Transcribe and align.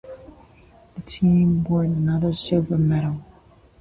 The 0.95 1.01
team 1.03 1.63
won 1.65 1.85
another 1.93 2.33
silver 2.33 2.75
medal. 2.79 3.21